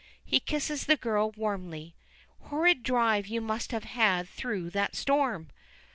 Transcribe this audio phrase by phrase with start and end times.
[0.25, 1.93] He kisses the girl warmly.
[2.45, 5.49] "Horrid drive you must have had through that storm."